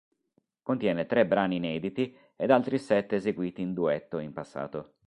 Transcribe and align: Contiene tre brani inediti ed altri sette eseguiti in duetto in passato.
Contiene 0.63 1.05
tre 1.05 1.27
brani 1.27 1.57
inediti 1.57 2.17
ed 2.35 2.49
altri 2.49 2.79
sette 2.79 3.17
eseguiti 3.17 3.61
in 3.61 3.75
duetto 3.75 4.17
in 4.17 4.33
passato. 4.33 4.93